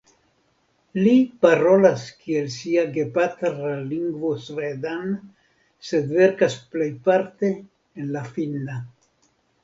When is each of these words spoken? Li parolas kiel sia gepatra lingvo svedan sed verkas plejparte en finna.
Li 0.99 1.11
parolas 1.45 2.05
kiel 2.21 2.47
sia 2.53 2.85
gepatra 2.95 3.73
lingvo 3.91 4.31
svedan 4.45 5.11
sed 5.89 6.09
verkas 6.21 6.55
plejparte 6.77 7.51
en 8.05 8.17
finna. 8.39 8.79